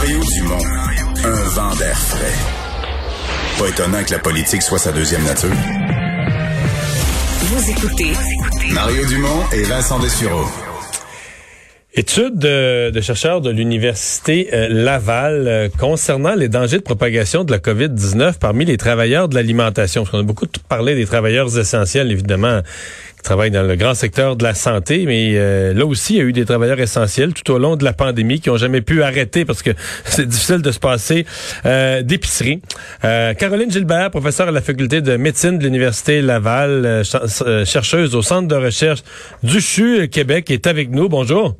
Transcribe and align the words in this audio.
Mario 0.00 0.20
Dumont, 0.20 0.64
un 1.24 1.48
vent 1.48 1.74
d'air 1.74 1.98
frais. 1.98 3.58
Pas 3.58 3.68
étonnant 3.68 4.04
que 4.04 4.12
la 4.12 4.20
politique 4.20 4.62
soit 4.62 4.78
sa 4.78 4.92
deuxième 4.92 5.24
nature. 5.24 5.50
Vous 7.40 7.70
écoutez 7.70 8.12
Mario 8.72 9.04
Dumont 9.06 9.42
et 9.52 9.64
Vincent 9.64 9.98
Dessureau. 9.98 10.44
Étude 11.94 12.38
de, 12.38 12.90
de 12.90 13.00
chercheurs 13.00 13.40
de 13.40 13.50
l'Université 13.50 14.50
euh, 14.52 14.68
Laval 14.70 15.48
euh, 15.48 15.68
concernant 15.80 16.36
les 16.36 16.48
dangers 16.48 16.78
de 16.78 16.82
propagation 16.82 17.42
de 17.42 17.50
la 17.50 17.58
COVID-19 17.58 18.38
parmi 18.38 18.66
les 18.66 18.76
travailleurs 18.76 19.28
de 19.28 19.34
l'alimentation. 19.34 20.02
Parce 20.02 20.12
qu'on 20.12 20.20
a 20.20 20.22
beaucoup 20.22 20.46
parlé 20.68 20.94
des 20.94 21.06
travailleurs 21.06 21.58
essentiels, 21.58 22.12
évidemment, 22.12 22.60
qui 23.28 23.34
travaillent 23.34 23.50
dans 23.50 23.62
le 23.62 23.76
grand 23.76 23.92
secteur 23.92 24.36
de 24.36 24.42
la 24.42 24.54
santé, 24.54 25.04
mais 25.04 25.32
euh, 25.34 25.74
là 25.74 25.84
aussi, 25.84 26.14
il 26.14 26.16
y 26.16 26.20
a 26.22 26.24
eu 26.24 26.32
des 26.32 26.46
travailleurs 26.46 26.80
essentiels 26.80 27.34
tout 27.34 27.52
au 27.52 27.58
long 27.58 27.76
de 27.76 27.84
la 27.84 27.92
pandémie 27.92 28.40
qui 28.40 28.48
ont 28.48 28.56
jamais 28.56 28.80
pu 28.80 29.02
arrêter 29.02 29.44
parce 29.44 29.60
que 29.60 29.70
c'est 30.06 30.26
difficile 30.26 30.62
de 30.62 30.72
se 30.72 30.78
passer 30.78 31.26
d'épicerie. 32.02 32.62
Caroline 33.02 33.70
Gilbert, 33.70 34.10
professeure 34.10 34.48
à 34.48 34.50
la 34.50 34.62
faculté 34.62 35.02
de 35.02 35.18
médecine 35.18 35.58
de 35.58 35.64
l'Université 35.64 36.22
Laval, 36.22 37.02
chercheuse 37.66 38.14
au 38.14 38.22
Centre 38.22 38.48
de 38.48 38.54
recherche 38.54 39.02
du 39.42 39.60
CHU 39.60 40.08
Québec, 40.08 40.50
est 40.50 40.66
avec 40.66 40.90
nous. 40.90 41.10
Bonjour. 41.10 41.54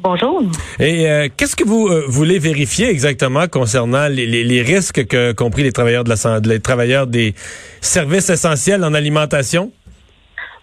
Bonjour. 0.00 0.42
Et 0.78 1.08
euh, 1.08 1.28
qu'est-ce 1.34 1.56
que 1.56 1.64
vous 1.64 1.88
euh, 1.88 2.04
voulez 2.08 2.38
vérifier 2.38 2.90
exactement 2.90 3.46
concernant 3.46 4.08
les, 4.08 4.26
les, 4.26 4.44
les 4.44 4.62
risques 4.62 5.06
que 5.06 5.32
compris 5.32 5.62
les 5.62 5.72
travailleurs 5.72 6.04
de 6.04 6.10
la 6.10 6.16
santé, 6.16 6.48
les 6.48 6.60
travailleurs 6.60 7.06
des 7.06 7.34
services 7.80 8.28
essentiels 8.28 8.84
en 8.84 8.92
alimentation? 8.92 9.70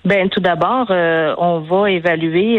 Ben 0.05 0.29
tout 0.29 0.41
d'abord, 0.41 0.87
euh, 0.89 1.33
on 1.37 1.59
va 1.59 1.89
évaluer 1.89 2.57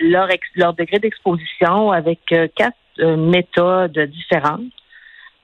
leur, 0.00 0.28
leur 0.56 0.74
degré 0.74 0.98
d'exposition 0.98 1.90
avec 1.90 2.20
quatre 2.54 2.76
méthodes 2.98 3.98
différentes. 3.98 4.60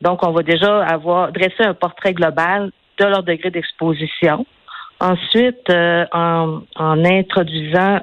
Donc, 0.03 0.25
on 0.27 0.33
va 0.33 0.43
déjà 0.43 0.85
avoir 0.85 1.33
dressé 1.33 1.61
un 1.61 1.75
portrait 1.75 2.13
global 2.13 2.71
de 2.99 3.05
leur 3.05 3.23
degré 3.23 3.51
d'exposition. 3.51 4.45
Ensuite, 5.01 5.71
en, 5.71 6.61
en, 6.77 7.05
introduisant 7.05 8.01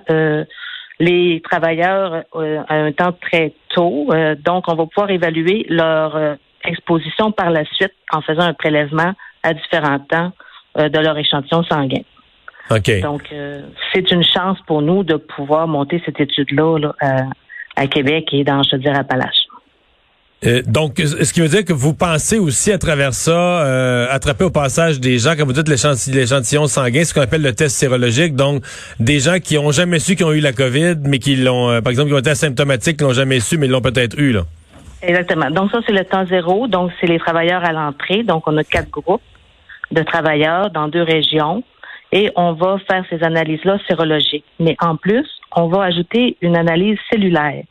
les 0.99 1.41
travailleurs 1.41 2.23
euh, 2.35 2.61
à 2.67 2.75
un 2.75 2.91
temps 2.91 3.11
très 3.13 3.53
tôt. 3.69 4.07
Euh, 4.11 4.35
donc, 4.35 4.65
on 4.67 4.75
va 4.75 4.85
pouvoir 4.85 5.09
évaluer 5.09 5.65
leur 5.69 6.15
euh, 6.15 6.35
exposition 6.63 7.31
par 7.31 7.49
la 7.49 7.65
suite 7.65 7.93
en 8.11 8.21
faisant 8.21 8.43
un 8.43 8.53
prélèvement 8.53 9.13
à 9.43 9.53
différents 9.53 9.99
temps 9.99 10.31
de 10.75 10.99
leur 10.99 11.17
échantillon 11.17 11.63
sanguin. 11.63 12.01
Donc, 12.69 13.33
c'est 13.93 14.11
une 14.11 14.23
chance 14.23 14.57
pour 14.65 14.81
nous 14.81 15.03
de 15.03 15.15
pouvoir 15.15 15.67
monter 15.67 16.01
cette 16.05 16.19
étude-là 16.19 16.93
à, 17.75 17.87
Québec 17.87 18.29
et 18.31 18.43
dans, 18.43 18.63
je 18.63 18.75
veux 18.75 18.81
dire, 18.81 18.97
Appalaches. 18.97 19.45
Euh, 20.45 20.61
donc, 20.67 20.97
ce 20.97 21.33
qui 21.33 21.41
veut 21.41 21.47
dire 21.47 21.65
que 21.65 21.73
vous 21.73 21.93
pensez 21.93 22.37
aussi 22.37 22.71
à 22.71 22.77
travers 22.77 23.13
ça, 23.13 23.31
euh, 23.65 24.07
attraper 24.11 24.43
au 24.43 24.49
passage 24.51 24.99
des 24.99 25.17
gens, 25.17 25.33
quand 25.37 25.45
vous 25.45 25.53
dites 25.53 25.67
l'échantillon 25.67 26.67
sanguin, 26.67 27.03
ce 27.03 27.13
qu'on 27.13 27.21
appelle 27.21 27.41
le 27.41 27.53
test 27.53 27.75
sérologique, 27.75 28.35
donc 28.35 28.63
des 28.99 29.19
gens 29.19 29.39
qui 29.39 29.57
ont 29.57 29.71
jamais 29.71 29.99
su 29.99 30.15
qu'ils 30.15 30.25
ont 30.25 30.33
eu 30.33 30.41
la 30.41 30.53
COVID, 30.53 30.97
mais 31.05 31.19
qui 31.19 31.35
l'ont, 31.35 31.69
euh, 31.69 31.81
par 31.81 31.89
exemple, 31.91 32.09
qui 32.09 32.15
ont 32.15 32.19
été 32.19 32.31
asymptomatiques, 32.31 32.97
qui 32.97 33.03
l'ont 33.03 33.13
jamais 33.13 33.39
su, 33.39 33.57
mais 33.57 33.67
l'ont 33.67 33.81
peut-être 33.81 34.19
eu, 34.19 34.33
là. 34.33 34.41
Exactement. 35.01 35.49
Donc 35.51 35.71
ça, 35.71 35.79
c'est 35.85 35.93
le 35.93 36.03
temps 36.03 36.25
zéro. 36.25 36.67
Donc, 36.67 36.91
c'est 36.99 37.07
les 37.07 37.19
travailleurs 37.19 37.63
à 37.63 37.71
l'entrée. 37.71 38.23
Donc, 38.23 38.43
on 38.47 38.57
a 38.57 38.63
quatre 38.63 38.89
groupes 38.89 39.21
de 39.91 40.01
travailleurs 40.01 40.69
dans 40.71 40.87
deux 40.87 41.03
régions 41.03 41.63
et 42.11 42.31
on 42.35 42.53
va 42.53 42.77
faire 42.87 43.03
ces 43.09 43.23
analyses-là 43.23 43.77
sérologiques. 43.87 44.45
Mais 44.59 44.75
en 44.79 44.95
plus, 44.95 45.27
on 45.55 45.67
va 45.67 45.83
ajouter 45.83 46.37
une 46.41 46.55
analyse 46.55 46.97
cellulaire 47.11 47.63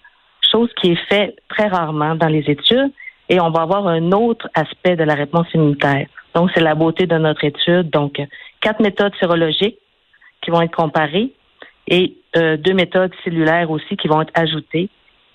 chose 0.55 0.71
qui 0.81 0.93
est 0.93 1.09
fait 1.09 1.37
très 1.49 1.69
rarement 1.69 2.15
dans 2.15 2.29
les 2.29 2.45
études 2.49 2.93
et 3.29 3.41
on 3.41 3.51
va 3.51 3.63
avoir 3.63 3.87
un 3.87 4.13
autre 4.13 4.49
aspect 4.55 4.97
de 4.97 5.05
la 5.05 5.15
réponse 5.15 5.47
immunitaire. 5.55 6.07
Donc, 6.35 6.51
c'est 6.55 6.61
la 6.63 6.75
beauté 6.75 7.07
de 7.07 7.17
notre 7.17 7.45
étude. 7.45 7.91
Donc, 7.91 8.21
quatre 8.61 8.81
méthodes 8.81 9.15
sérologiques 9.19 9.79
qui 10.43 10.51
vont 10.51 10.63
être 10.63 10.77
comparées 10.77 11.33
et 11.89 12.15
euh, 12.37 12.57
deux 12.57 12.75
méthodes 12.75 13.13
cellulaires 13.25 13.71
aussi 13.71 13.97
qui 13.97 14.09
vont 14.09 14.21
être 14.23 14.33
ajoutées 14.35 14.89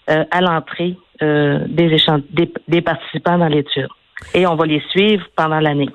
euh, 0.10 0.24
à 0.32 0.42
l'entrée 0.42 0.98
euh, 1.22 1.60
des 1.68 2.82
participants 2.82 3.38
dans 3.38 3.48
l'étude. 3.48 3.88
Et 4.34 4.46
on 4.46 4.56
va 4.56 4.66
les 4.66 4.82
suivre 4.90 5.26
pendant 5.36 5.60
l'année 5.60 5.90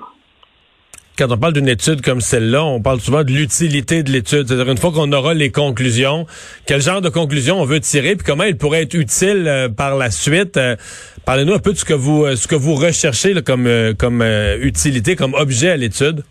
quand 1.17 1.31
on 1.31 1.37
parle 1.37 1.53
d'une 1.53 1.69
étude 1.69 2.03
comme 2.03 2.21
celle-là, 2.21 2.65
on 2.65 2.81
parle 2.81 3.01
souvent 3.01 3.23
de 3.23 3.31
l'utilité 3.31 4.03
de 4.03 4.11
l'étude. 4.11 4.49
C'est-à-dire 4.49 4.71
une 4.71 4.79
fois 4.79 4.91
qu'on 4.93 5.13
aura 5.13 5.35
les 5.35 5.51
conclusions, 5.53 6.27
quel 6.67 6.81
genre 6.81 7.01
de 7.01 7.09
conclusions 7.09 7.61
on 7.61 7.65
veut 7.65 7.81
tirer, 7.81 8.17
puis 8.17 8.27
comment 8.27 8.45
elles 8.45 8.59
pourraient 8.59 8.83
être 8.83 8.95
utiles 8.95 9.45
euh, 9.47 9.69
par 9.69 9.97
la 9.97 10.11
suite. 10.11 10.57
Euh, 10.57 10.77
parlez-nous 11.25 11.55
un 11.55 11.59
peu 11.59 11.73
de 11.73 11.79
ce 11.79 11.85
que 11.85 11.95
vous 11.95 12.25
euh, 12.25 12.37
ce 12.37 12.49
que 12.49 12.57
vous 12.57 12.75
recherchez 12.75 13.35
comme 13.43 13.69
comme 13.99 14.23
utilité, 14.61 15.17
comme 15.17 15.35
objet 15.35 15.71
à 15.71 15.77
l'étude. 15.77 16.23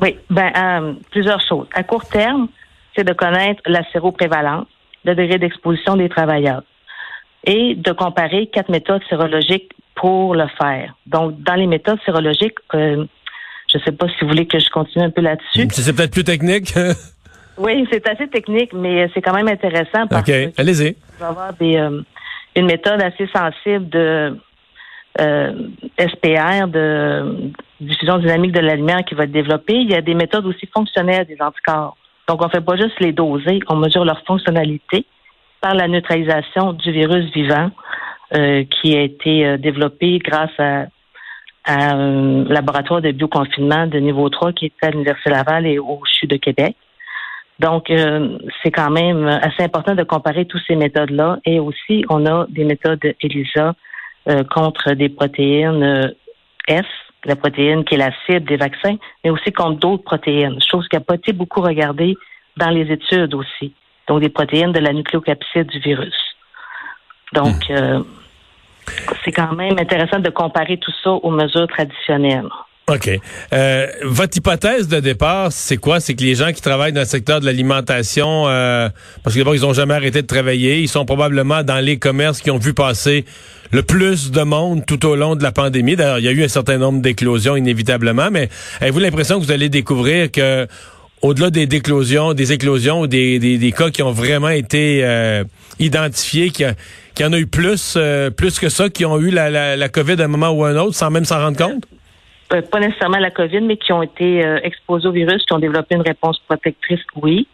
Oui, 0.00 0.16
ben 0.28 0.96
plusieurs 1.10 1.40
choses. 1.40 1.66
À 1.72 1.82
court 1.82 2.04
terme, 2.06 2.48
c'est 2.94 3.04
de 3.04 3.12
connaître 3.12 3.62
la 3.66 3.82
séroprévalence, 3.92 4.66
le 5.04 5.14
degré 5.14 5.38
d'exposition 5.38 5.96
des 5.96 6.08
travailleurs, 6.08 6.62
et 7.44 7.74
de 7.76 7.92
comparer 7.92 8.48
quatre 8.48 8.70
méthodes 8.70 9.02
sérologiques 9.08 9.72
pour 9.94 10.34
le 10.34 10.46
faire. 10.58 10.94
Donc, 11.06 11.42
dans 11.42 11.54
les 11.54 11.66
méthodes 11.66 11.98
sérologiques, 12.04 12.58
je 13.68 13.78
ne 13.78 13.82
sais 13.82 13.92
pas 13.92 14.06
si 14.08 14.14
vous 14.22 14.28
voulez 14.28 14.46
que 14.46 14.58
je 14.58 14.70
continue 14.70 15.04
un 15.04 15.10
peu 15.10 15.20
là-dessus. 15.20 15.66
C'est 15.70 15.94
peut-être 15.94 16.12
plus 16.12 16.24
technique. 16.24 16.72
oui, 17.58 17.86
c'est 17.90 18.08
assez 18.08 18.28
technique, 18.28 18.72
mais 18.72 19.10
c'est 19.12 19.22
quand 19.22 19.34
même 19.34 19.48
intéressant. 19.48 20.06
Parce 20.08 20.28
OK, 20.28 20.34
allez-y. 20.56 20.96
va 21.18 21.28
avoir 21.28 21.52
des, 21.54 21.76
euh, 21.76 22.02
une 22.54 22.66
méthode 22.66 23.02
assez 23.02 23.26
sensible 23.28 23.88
de 23.88 24.36
euh, 25.20 25.52
SPR, 25.98 26.68
de 26.68 27.52
diffusion 27.80 28.18
dynamique 28.18 28.52
de 28.52 28.60
la 28.60 28.76
lumière 28.76 29.04
qui 29.04 29.14
va 29.14 29.24
être 29.24 29.32
développée. 29.32 29.74
Il 29.74 29.90
y 29.90 29.94
a 29.94 30.00
des 30.00 30.14
méthodes 30.14 30.46
aussi 30.46 30.66
fonctionnelles 30.72 31.26
des 31.26 31.38
anticorps. 31.40 31.96
Donc, 32.28 32.42
on 32.42 32.46
ne 32.46 32.50
fait 32.50 32.60
pas 32.60 32.76
juste 32.76 32.98
les 33.00 33.12
doser, 33.12 33.60
on 33.68 33.76
mesure 33.76 34.04
leur 34.04 34.22
fonctionnalité 34.24 35.06
par 35.60 35.74
la 35.74 35.88
neutralisation 35.88 36.72
du 36.72 36.92
virus 36.92 37.32
vivant 37.32 37.70
euh, 38.34 38.64
qui 38.64 38.96
a 38.96 39.02
été 39.02 39.58
développé 39.58 40.18
grâce 40.18 40.50
à 40.58 40.86
à 41.66 41.94
un 41.94 42.44
laboratoire 42.44 43.02
de 43.02 43.10
bioconfinement 43.10 43.86
de 43.86 43.98
niveau 43.98 44.28
3 44.28 44.52
qui 44.52 44.66
est 44.66 44.84
à 44.86 44.90
l'Université 44.90 45.30
Laval 45.30 45.66
et 45.66 45.78
au 45.78 46.00
CHU 46.04 46.26
de 46.26 46.36
Québec. 46.36 46.76
Donc, 47.58 47.90
euh, 47.90 48.38
c'est 48.62 48.70
quand 48.70 48.90
même 48.90 49.26
assez 49.26 49.62
important 49.62 49.94
de 49.94 50.04
comparer 50.04 50.44
toutes 50.44 50.62
ces 50.66 50.76
méthodes-là. 50.76 51.38
Et 51.44 51.58
aussi, 51.58 52.04
on 52.08 52.24
a 52.26 52.46
des 52.48 52.64
méthodes 52.64 53.00
ELISA 53.20 53.74
euh, 54.28 54.44
contre 54.44 54.92
des 54.92 55.08
protéines 55.08 55.82
euh, 55.82 56.10
S, 56.68 56.84
la 57.24 57.34
protéine 57.34 57.84
qui 57.84 57.94
est 57.94 57.98
la 57.98 58.12
cible 58.26 58.46
des 58.46 58.56
vaccins, 58.56 58.96
mais 59.24 59.30
aussi 59.30 59.52
contre 59.52 59.80
d'autres 59.80 60.04
protéines, 60.04 60.60
chose 60.62 60.86
qui 60.88 60.96
n'a 60.96 61.00
pas 61.00 61.14
été 61.14 61.32
beaucoup 61.32 61.62
regardée 61.62 62.16
dans 62.56 62.70
les 62.70 62.92
études 62.92 63.34
aussi. 63.34 63.72
Donc, 64.06 64.20
des 64.20 64.28
protéines 64.28 64.72
de 64.72 64.78
la 64.78 64.92
nucléocapside 64.92 65.66
du 65.66 65.80
virus. 65.80 66.14
Donc, 67.32 67.68
hmm 67.70 68.04
c'est 69.24 69.32
quand 69.32 69.54
même 69.54 69.78
intéressant 69.78 70.18
de 70.18 70.30
comparer 70.30 70.78
tout 70.78 70.92
ça 71.02 71.10
aux 71.10 71.30
mesures 71.30 71.66
traditionnelles. 71.66 72.48
OK. 72.88 73.10
Euh, 73.52 73.86
votre 74.04 74.36
hypothèse 74.36 74.86
de 74.86 75.00
départ, 75.00 75.50
c'est 75.50 75.76
quoi? 75.76 75.98
C'est 75.98 76.14
que 76.14 76.22
les 76.22 76.36
gens 76.36 76.52
qui 76.52 76.62
travaillent 76.62 76.92
dans 76.92 77.00
le 77.00 77.06
secteur 77.06 77.40
de 77.40 77.44
l'alimentation, 77.44 78.46
euh, 78.46 78.88
parce 79.24 79.34
que 79.34 79.40
d'abord, 79.40 79.56
ils 79.56 79.62
n'ont 79.62 79.72
jamais 79.72 79.94
arrêté 79.94 80.22
de 80.22 80.26
travailler, 80.26 80.78
ils 80.80 80.88
sont 80.88 81.04
probablement 81.04 81.64
dans 81.64 81.84
les 81.84 81.98
commerces 81.98 82.40
qui 82.40 82.52
ont 82.52 82.58
vu 82.58 82.74
passer 82.74 83.24
le 83.72 83.82
plus 83.82 84.30
de 84.30 84.42
monde 84.42 84.86
tout 84.86 85.04
au 85.04 85.16
long 85.16 85.34
de 85.34 85.42
la 85.42 85.50
pandémie. 85.50 85.96
D'ailleurs, 85.96 86.20
il 86.20 86.26
y 86.26 86.28
a 86.28 86.30
eu 86.30 86.44
un 86.44 86.48
certain 86.48 86.78
nombre 86.78 87.00
d'éclosions, 87.00 87.56
inévitablement, 87.56 88.28
mais 88.30 88.48
avez-vous 88.80 89.00
l'impression 89.00 89.40
que 89.40 89.44
vous 89.44 89.52
allez 89.52 89.68
découvrir 89.68 90.30
que 90.30 90.68
au-delà 91.26 91.50
des 91.50 91.62
éclosions, 91.74 92.34
des 92.34 92.52
éclosions 92.52 93.00
ou 93.00 93.06
des, 93.06 93.38
des, 93.38 93.72
cas 93.72 93.90
qui 93.90 94.02
ont 94.02 94.12
vraiment 94.12 94.48
été 94.48 95.04
euh, 95.04 95.44
identifiés, 95.78 96.50
qu'il 96.50 96.74
y, 97.20 97.24
en 97.24 97.32
a 97.32 97.38
eu 97.38 97.46
plus, 97.46 97.94
euh, 97.96 98.30
plus 98.30 98.58
que 98.58 98.68
ça, 98.68 98.88
qui 98.88 99.04
ont 99.04 99.18
eu 99.18 99.30
la, 99.30 99.50
la, 99.50 99.76
la, 99.76 99.88
COVID 99.88 100.20
à 100.20 100.24
un 100.24 100.28
moment 100.28 100.50
ou 100.50 100.64
un 100.64 100.76
autre 100.76 100.94
sans 100.94 101.10
même 101.10 101.24
s'en 101.24 101.38
rendre 101.40 101.58
compte? 101.58 101.84
Euh, 102.52 102.62
pas 102.62 102.78
nécessairement 102.78 103.18
la 103.18 103.30
COVID, 103.30 103.60
mais 103.62 103.76
qui 103.76 103.92
ont 103.92 104.02
été 104.02 104.40
exposés 104.62 105.08
au 105.08 105.12
virus, 105.12 105.44
qui 105.44 105.52
ont 105.52 105.58
développé 105.58 105.96
une 105.96 106.02
réponse 106.02 106.38
protectrice, 106.46 107.00
oui. 107.16 107.48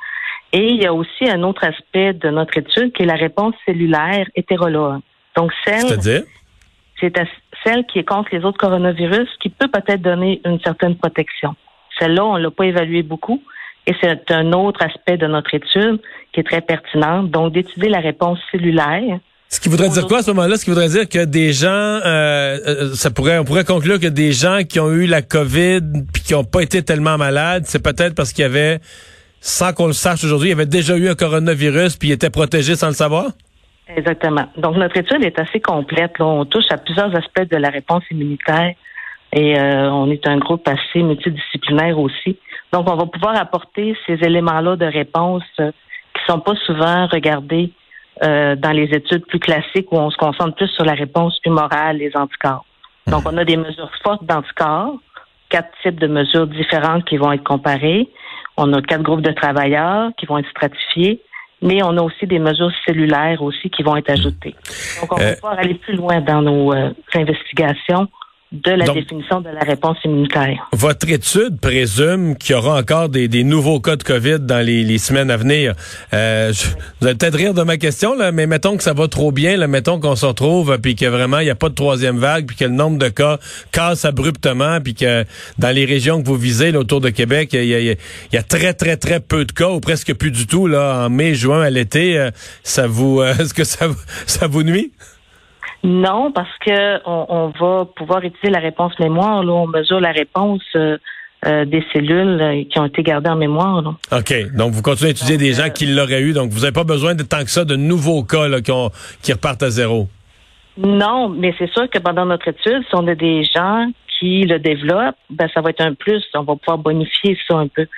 Et 0.52 0.68
il 0.68 0.82
y 0.82 0.86
a 0.86 0.92
aussi 0.92 1.28
un 1.28 1.42
autre 1.42 1.64
aspect 1.64 2.12
de 2.12 2.28
notre 2.28 2.58
étude 2.58 2.92
qui 2.92 3.04
est 3.04 3.06
la 3.06 3.14
réponse 3.14 3.54
cellulaire 3.64 4.26
hétérologue. 4.36 5.00
Donc, 5.34 5.50
celle. 5.64 5.88
C'est-à-dire? 5.88 6.22
C'est 7.00 7.12
celle 7.64 7.84
qui 7.86 7.98
est 7.98 8.04
contre 8.04 8.28
les 8.32 8.44
autres 8.44 8.58
coronavirus, 8.58 9.28
qui 9.40 9.48
peut 9.48 9.66
peut-être 9.66 10.02
donner 10.02 10.40
une 10.44 10.60
certaine 10.60 10.94
protection. 10.94 11.56
Celle-là, 11.98 12.24
on 12.24 12.36
ne 12.36 12.42
l'a 12.42 12.50
pas 12.50 12.66
évaluée 12.66 13.02
beaucoup. 13.02 13.42
Et 13.86 13.94
c'est 14.00 14.30
un 14.30 14.52
autre 14.52 14.82
aspect 14.82 15.16
de 15.16 15.26
notre 15.26 15.54
étude 15.54 16.00
qui 16.32 16.40
est 16.40 16.44
très 16.44 16.60
pertinent. 16.60 17.22
Donc, 17.24 17.52
d'étudier 17.52 17.88
la 17.88 18.00
réponse 18.00 18.38
cellulaire. 18.50 19.18
Ce 19.48 19.60
qui 19.60 19.68
voudrait 19.68 19.90
dire 19.90 20.06
quoi 20.06 20.18
à 20.18 20.22
ce 20.22 20.30
moment-là? 20.30 20.56
Ce 20.56 20.64
qui 20.64 20.70
voudrait 20.70 20.88
dire 20.88 21.08
que 21.08 21.24
des 21.24 21.52
gens, 21.52 21.68
euh, 21.68 22.58
euh, 22.66 22.94
ça 22.94 23.10
pourrait, 23.10 23.38
on 23.38 23.44
pourrait 23.44 23.64
conclure 23.64 24.00
que 24.00 24.06
des 24.06 24.32
gens 24.32 24.60
qui 24.66 24.80
ont 24.80 24.90
eu 24.90 25.06
la 25.06 25.20
COVID 25.20 25.80
puis 26.12 26.22
qui 26.22 26.32
n'ont 26.32 26.44
pas 26.44 26.62
été 26.62 26.82
tellement 26.82 27.18
malades, 27.18 27.64
c'est 27.66 27.82
peut-être 27.82 28.14
parce 28.14 28.32
qu'il 28.32 28.42
y 28.42 28.46
avait, 28.46 28.78
sans 29.40 29.74
qu'on 29.74 29.88
le 29.88 29.92
sache 29.92 30.24
aujourd'hui, 30.24 30.48
il 30.48 30.52
y 30.52 30.54
avait 30.54 30.64
déjà 30.64 30.96
eu 30.96 31.08
un 31.08 31.14
coronavirus 31.14 31.96
puis 31.96 32.08
ils 32.08 32.12
étaient 32.12 32.30
protégés 32.30 32.76
sans 32.76 32.86
le 32.86 32.94
savoir? 32.94 33.26
Exactement. 33.94 34.46
Donc, 34.56 34.76
notre 34.76 34.96
étude 34.96 35.22
est 35.22 35.38
assez 35.38 35.60
complète. 35.60 36.18
Là. 36.18 36.24
On 36.24 36.44
touche 36.46 36.70
à 36.70 36.78
plusieurs 36.78 37.14
aspects 37.14 37.50
de 37.50 37.56
la 37.56 37.68
réponse 37.68 38.04
immunitaire 38.10 38.72
et 39.34 39.58
euh, 39.58 39.90
on 39.90 40.10
est 40.10 40.26
un 40.26 40.38
groupe 40.38 40.66
assez 40.66 41.02
multidisciplinaire 41.02 41.98
aussi. 41.98 42.38
Donc, 42.72 42.88
on 42.88 42.96
va 42.96 43.06
pouvoir 43.06 43.36
apporter 43.38 43.94
ces 44.06 44.14
éléments-là 44.14 44.76
de 44.76 44.86
réponse 44.86 45.44
euh, 45.60 45.72
qui 46.14 46.22
sont 46.26 46.40
pas 46.40 46.54
souvent 46.64 47.06
regardés 47.06 47.70
euh, 48.22 48.56
dans 48.56 48.70
les 48.70 48.84
études 48.84 49.26
plus 49.26 49.38
classiques 49.38 49.92
où 49.92 49.96
on 49.96 50.10
se 50.10 50.16
concentre 50.16 50.54
plus 50.54 50.68
sur 50.68 50.84
la 50.84 50.94
réponse 50.94 51.38
humorale, 51.44 51.98
les 51.98 52.16
anticorps. 52.16 52.64
Donc, 53.06 53.22
on 53.26 53.36
a 53.36 53.44
des 53.44 53.58
mesures 53.58 53.90
fortes 54.02 54.24
d'anticorps, 54.24 54.94
quatre 55.50 55.70
types 55.82 56.00
de 56.00 56.06
mesures 56.06 56.46
différentes 56.46 57.04
qui 57.04 57.18
vont 57.18 57.32
être 57.32 57.44
comparées. 57.44 58.08
On 58.56 58.72
a 58.72 58.80
quatre 58.80 59.02
groupes 59.02 59.22
de 59.22 59.32
travailleurs 59.32 60.10
qui 60.16 60.26
vont 60.26 60.38
être 60.38 60.50
stratifiés 60.50 61.22
mais 61.64 61.80
on 61.84 61.96
a 61.96 62.02
aussi 62.02 62.26
des 62.26 62.40
mesures 62.40 62.72
cellulaires 62.84 63.40
aussi 63.40 63.70
qui 63.70 63.84
vont 63.84 63.94
être 63.94 64.10
ajoutées. 64.10 64.56
Donc, 65.00 65.12
on 65.12 65.16
va 65.16 65.34
pouvoir 65.34 65.58
aller 65.60 65.74
plus 65.74 65.94
loin 65.94 66.20
dans 66.20 66.42
nos 66.42 66.72
investigations 67.14 68.08
de 68.52 68.70
la 68.70 68.86
définition 68.86 69.40
de 69.40 69.48
la 69.48 69.60
réponse 69.60 69.96
immunitaire. 70.04 70.68
Votre 70.72 71.08
étude 71.08 71.58
présume 71.58 72.36
qu'il 72.36 72.54
y 72.54 72.58
aura 72.58 72.78
encore 72.78 73.08
des, 73.08 73.44
nouveaux 73.44 73.80
cas 73.80 73.96
de 73.96 74.02
COVID 74.02 74.40
dans 74.40 74.64
les, 74.64 74.98
semaines 74.98 75.30
à 75.30 75.36
venir. 75.36 75.74
Euh, 76.12 76.52
vous 77.00 77.06
allez 77.06 77.16
peut-être 77.16 77.36
rire 77.36 77.54
de 77.54 77.62
ma 77.62 77.78
question, 77.78 78.14
là, 78.14 78.30
mais 78.30 78.46
mettons 78.46 78.76
que 78.76 78.82
ça 78.82 78.92
va 78.92 79.08
trop 79.08 79.32
bien, 79.32 79.56
là, 79.56 79.66
mettons 79.66 79.98
qu'on 79.98 80.16
se 80.16 80.26
retrouve, 80.26 80.78
puis 80.78 80.94
que 80.94 81.06
vraiment 81.06 81.38
il 81.38 81.44
n'y 81.44 81.50
a 81.50 81.54
pas 81.54 81.70
de 81.70 81.74
troisième 81.74 82.18
vague, 82.18 82.46
puis 82.46 82.56
que 82.56 82.64
le 82.64 82.70
nombre 82.70 82.98
de 82.98 83.08
cas 83.08 83.38
casse 83.72 84.04
abruptement, 84.04 84.80
puis 84.80 84.94
que 84.94 85.24
dans 85.58 85.74
les 85.74 85.86
régions 85.86 86.22
que 86.22 86.26
vous 86.26 86.36
visez 86.36 86.72
là, 86.72 86.80
autour 86.80 87.00
de 87.00 87.08
Québec, 87.08 87.50
il 87.54 87.64
y, 87.64 88.36
a, 88.36 88.42
très 88.42 88.74
très 88.74 88.96
très 88.96 89.20
peu 89.20 89.44
de 89.46 89.52
cas, 89.52 89.70
ou 89.70 89.80
presque 89.80 90.12
plus 90.14 90.30
du 90.30 90.46
tout 90.46 90.66
là 90.66 91.06
en 91.06 91.10
mai, 91.10 91.34
juin, 91.34 91.62
à 91.62 91.70
l'été. 91.70 92.18
Euh, 92.18 92.30
ça 92.62 92.86
vous, 92.86 93.20
euh, 93.20 93.34
est-ce 93.38 93.54
que 93.54 93.64
ça, 93.64 93.86
ça 94.26 94.46
vous 94.46 94.62
nuit? 94.62 94.92
Non, 95.82 96.30
parce 96.30 96.56
que 96.64 97.00
on, 97.06 97.52
va 97.58 97.86
pouvoir 97.96 98.22
utiliser 98.22 98.50
la 98.50 98.60
réponse 98.60 98.96
mémoire. 99.00 99.42
Là, 99.42 99.52
on 99.52 99.66
mesure 99.66 99.98
la 99.98 100.12
réponse 100.12 100.62
euh, 100.76 100.96
euh, 101.44 101.64
des 101.64 101.84
cellules 101.92 102.40
euh, 102.40 102.62
qui 102.70 102.78
ont 102.78 102.86
été 102.86 103.02
gardées 103.02 103.30
en 103.30 103.36
mémoire. 103.36 103.82
OK. 104.12 104.34
Donc, 104.54 104.72
vous 104.72 104.82
continuez 104.82 105.08
à 105.08 105.10
étudier 105.10 105.38
des 105.38 105.54
gens 105.54 105.70
qui 105.70 105.86
l'auraient 105.86 106.22
eu. 106.22 106.32
Donc, 106.34 106.50
vous 106.50 106.60
n'avez 106.60 106.72
pas 106.72 106.84
besoin 106.84 107.16
de 107.16 107.24
tant 107.24 107.42
que 107.42 107.50
ça 107.50 107.64
de 107.64 107.74
nouveaux 107.74 108.22
cas 108.22 108.46
là, 108.46 108.60
qui, 108.60 108.70
qui 109.22 109.32
repartent 109.32 109.64
à 109.64 109.70
zéro. 109.70 110.08
Non, 110.78 111.28
mais 111.28 111.52
c'est 111.58 111.70
sûr 111.72 111.90
que 111.90 111.98
pendant 111.98 112.26
notre 112.26 112.46
étude, 112.46 112.84
si 112.88 112.94
on 112.94 113.06
a 113.08 113.16
des 113.16 113.42
gens 113.44 113.90
qui 114.20 114.44
le 114.44 114.60
développent, 114.60 115.16
ben 115.30 115.48
ça 115.52 115.62
va 115.62 115.70
être 115.70 115.80
un 115.80 115.94
plus. 115.94 116.22
On 116.34 116.44
va 116.44 116.54
pouvoir 116.54 116.78
bonifier 116.78 117.36
ça 117.48 117.56
un 117.56 117.66
peu. 117.66 117.88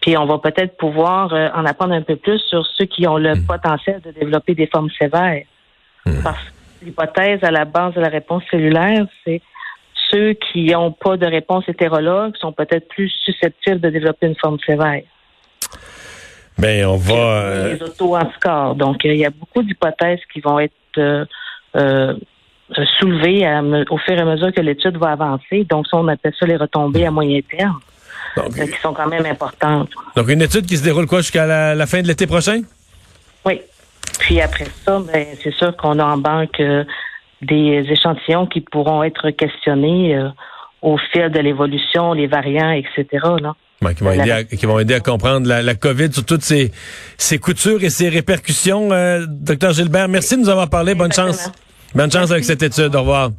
Puis 0.00 0.16
on 0.16 0.24
va 0.24 0.38
peut-être 0.38 0.76
pouvoir 0.76 1.32
en 1.32 1.64
apprendre 1.64 1.94
un 1.94 2.02
peu 2.02 2.14
plus 2.14 2.38
sur 2.48 2.64
ceux 2.78 2.84
qui 2.84 3.08
ont 3.08 3.16
le 3.16 3.34
hmm. 3.34 3.46
potentiel 3.46 4.00
de 4.04 4.12
développer 4.12 4.54
des 4.54 4.68
formes 4.68 4.90
sévères. 4.98 5.44
Hmm. 6.06 6.22
Parce 6.22 6.38
l'hypothèse 6.84 7.40
à 7.42 7.50
la 7.50 7.64
base 7.64 7.94
de 7.94 8.00
la 8.00 8.08
réponse 8.08 8.42
cellulaire, 8.50 9.06
c'est 9.24 9.40
ceux 10.10 10.34
qui 10.34 10.66
n'ont 10.66 10.92
pas 10.92 11.16
de 11.16 11.26
réponse 11.26 11.64
hétérologue 11.68 12.36
sont 12.36 12.52
peut-être 12.52 12.88
plus 12.88 13.10
susceptibles 13.24 13.80
de 13.80 13.90
développer 13.90 14.26
une 14.26 14.36
forme 14.36 14.58
sévère. 14.64 15.02
Bien, 16.58 16.88
on 16.88 16.96
va. 16.96 17.66
Les 17.66 17.82
euh, 17.82 17.86
auto-anticorps. 17.86 18.76
Donc, 18.76 18.98
il 19.04 19.16
y 19.16 19.24
a 19.24 19.30
beaucoup 19.30 19.62
d'hypothèses 19.62 20.20
qui 20.32 20.40
vont 20.40 20.60
être 20.60 20.72
euh, 20.98 21.24
euh, 21.76 22.14
soulevées 23.00 23.44
au 23.90 23.98
fur 23.98 24.14
et 24.14 24.20
à 24.20 24.24
mesure 24.24 24.52
que 24.52 24.60
l'étude 24.60 24.96
va 24.96 25.12
avancer. 25.12 25.64
Donc, 25.68 25.86
ça, 25.88 25.96
on 25.96 26.06
appelle 26.06 26.32
ça 26.38 26.46
les 26.46 26.56
retombées 26.56 27.06
à 27.06 27.10
moyen 27.10 27.40
terme, 27.50 27.80
qui 28.52 28.80
sont 28.80 28.92
quand 28.92 29.08
même 29.08 29.26
importantes. 29.26 29.90
Donc, 30.14 30.28
une 30.28 30.42
étude 30.42 30.66
qui 30.66 30.76
se 30.76 30.84
déroule 30.84 31.06
quoi 31.06 31.18
jusqu'à 31.18 31.74
la 31.74 31.86
fin 31.86 32.02
de 32.02 32.06
l'été 32.06 32.26
prochain? 32.26 32.60
Oui. 33.44 33.60
Puis 34.18 34.40
après 34.40 34.66
ça, 34.84 35.00
ben, 35.00 35.26
c'est 35.42 35.54
sûr 35.54 35.76
qu'on 35.76 35.98
a 35.98 36.04
en 36.04 36.16
banque 36.16 36.60
euh, 36.60 36.84
des 37.42 37.84
échantillons 37.90 38.46
qui 38.46 38.60
pourront 38.60 39.02
être 39.02 39.30
questionnés 39.30 40.16
euh, 40.16 40.28
au 40.82 40.98
fil 41.12 41.30
de 41.30 41.40
l'évolution, 41.40 42.12
les 42.12 42.26
variants, 42.26 42.70
etc. 42.70 43.06
Là. 43.40 43.54
qui, 43.94 44.04
vont 44.04 44.12
aider 44.12 44.30
à, 44.30 44.44
qui 44.44 44.66
vont 44.66 44.78
aider 44.78 44.94
à 44.94 45.00
comprendre 45.00 45.48
la, 45.48 45.62
la 45.62 45.74
COVID 45.74 46.12
sur 46.12 46.24
toutes 46.24 46.42
ses, 46.42 46.70
ses 47.16 47.38
coutures 47.38 47.82
et 47.82 47.90
ses 47.90 48.08
répercussions. 48.08 48.92
Euh, 48.92 49.24
docteur 49.28 49.72
Gilbert, 49.72 50.08
merci 50.08 50.36
de 50.36 50.42
nous 50.42 50.48
avoir 50.48 50.68
parlé. 50.68 50.94
Bonne 50.94 51.12
chance. 51.12 51.50
Bonne 51.94 52.10
chance 52.10 52.30
avec 52.30 52.44
cette 52.44 52.62
étude. 52.62 52.94
Au 52.94 53.00
revoir. 53.00 53.30